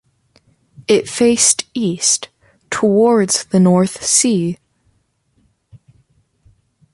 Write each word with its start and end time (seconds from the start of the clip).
It 0.87 1.07
faced 1.07 1.65
east 1.75 2.29
towards 2.71 3.43
the 3.45 3.59
North 3.59 4.03
Sea. 4.03 4.57